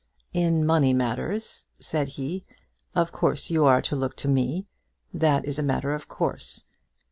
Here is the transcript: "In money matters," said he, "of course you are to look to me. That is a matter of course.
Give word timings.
"In 0.33 0.65
money 0.65 0.93
matters," 0.93 1.67
said 1.79 2.07
he, 2.17 2.43
"of 2.95 3.11
course 3.11 3.51
you 3.51 3.65
are 3.65 3.83
to 3.83 3.95
look 3.95 4.15
to 4.15 4.27
me. 4.27 4.65
That 5.13 5.45
is 5.45 5.59
a 5.59 5.61
matter 5.63 5.93
of 5.93 6.07
course. 6.07 6.65